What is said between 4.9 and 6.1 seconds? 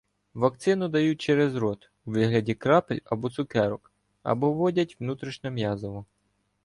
внутрішньом'язово.